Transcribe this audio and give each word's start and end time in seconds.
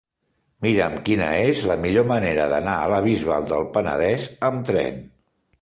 Mira'm 0.65 0.95
quina 1.09 1.27
és 1.49 1.61
la 1.71 1.75
millor 1.83 2.07
manera 2.13 2.49
d'anar 2.55 2.79
a 2.81 2.89
la 2.95 3.03
Bisbal 3.11 3.47
del 3.53 3.71
Penedès 3.77 4.29
amb 4.49 4.69
tren. 4.73 5.03